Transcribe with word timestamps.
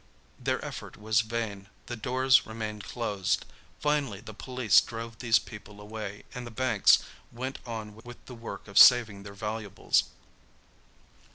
Their 0.39 0.65
effort 0.65 0.97
was 0.97 1.21
vain; 1.21 1.67
the 1.85 1.95
doors 1.95 2.47
remained 2.47 2.85
closed; 2.85 3.45
finally 3.79 4.19
the 4.19 4.33
police 4.33 4.81
drove 4.81 5.19
these 5.19 5.37
people 5.37 5.79
away, 5.79 6.23
and 6.33 6.47
the 6.47 6.49
banks 6.49 7.03
went 7.31 7.59
on 7.67 7.93
with 7.93 8.25
the 8.25 8.33
work 8.33 8.67
of 8.67 8.79
saving 8.79 9.21
their 9.21 9.35
valuables. 9.35 10.05